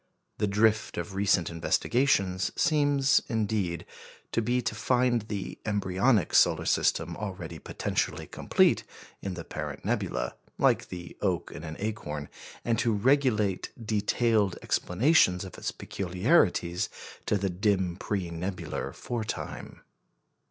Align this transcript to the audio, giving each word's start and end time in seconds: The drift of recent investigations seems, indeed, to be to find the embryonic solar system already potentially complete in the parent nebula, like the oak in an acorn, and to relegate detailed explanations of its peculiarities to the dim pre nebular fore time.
The 0.39 0.47
drift 0.47 0.97
of 0.97 1.13
recent 1.13 1.51
investigations 1.51 2.51
seems, 2.55 3.21
indeed, 3.27 3.85
to 4.31 4.41
be 4.41 4.59
to 4.59 4.73
find 4.73 5.21
the 5.21 5.59
embryonic 5.63 6.33
solar 6.33 6.65
system 6.65 7.15
already 7.15 7.59
potentially 7.59 8.25
complete 8.25 8.83
in 9.21 9.35
the 9.35 9.43
parent 9.43 9.85
nebula, 9.85 10.33
like 10.57 10.87
the 10.89 11.15
oak 11.21 11.51
in 11.51 11.63
an 11.63 11.75
acorn, 11.77 12.29
and 12.65 12.79
to 12.79 12.91
relegate 12.91 13.69
detailed 13.79 14.57
explanations 14.63 15.45
of 15.45 15.55
its 15.59 15.69
peculiarities 15.71 16.89
to 17.27 17.37
the 17.37 17.51
dim 17.51 17.95
pre 17.95 18.31
nebular 18.31 18.93
fore 18.95 19.23
time. 19.23 19.81